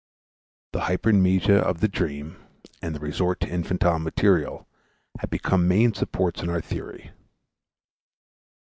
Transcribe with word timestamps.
The 0.71 0.79
hypermnesia 0.79 1.59
of 1.61 1.79
the 1.79 1.87
dream 1.87 2.37
and 2.81 2.95
the 2.95 2.99
resort 2.99 3.39
to 3.41 3.47
infantile 3.47 3.99
material 3.99 4.67
have 5.19 5.29
become 5.29 5.67
main 5.67 5.93
supports 5.93 6.41
in 6.41 6.49
our 6.49 6.59
theory. 6.59 7.11